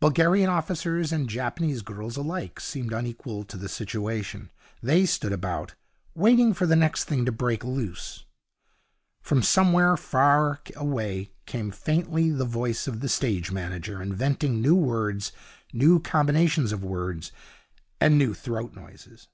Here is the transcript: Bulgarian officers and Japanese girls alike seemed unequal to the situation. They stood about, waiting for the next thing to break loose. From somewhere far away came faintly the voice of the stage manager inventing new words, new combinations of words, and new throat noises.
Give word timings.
Bulgarian 0.00 0.48
officers 0.48 1.12
and 1.12 1.28
Japanese 1.28 1.82
girls 1.82 2.16
alike 2.16 2.58
seemed 2.58 2.90
unequal 2.90 3.44
to 3.44 3.58
the 3.58 3.68
situation. 3.68 4.50
They 4.82 5.04
stood 5.04 5.30
about, 5.30 5.74
waiting 6.14 6.54
for 6.54 6.64
the 6.64 6.74
next 6.74 7.04
thing 7.04 7.26
to 7.26 7.32
break 7.32 7.62
loose. 7.64 8.24
From 9.20 9.42
somewhere 9.42 9.94
far 9.98 10.62
away 10.74 11.32
came 11.44 11.70
faintly 11.70 12.30
the 12.30 12.46
voice 12.46 12.86
of 12.86 13.00
the 13.00 13.10
stage 13.10 13.50
manager 13.52 14.00
inventing 14.00 14.62
new 14.62 14.74
words, 14.74 15.32
new 15.74 16.00
combinations 16.00 16.72
of 16.72 16.82
words, 16.82 17.30
and 18.00 18.16
new 18.16 18.32
throat 18.32 18.74
noises. 18.74 19.28